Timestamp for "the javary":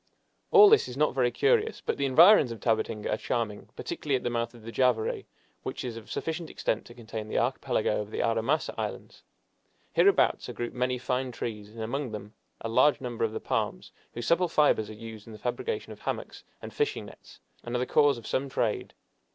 4.63-5.25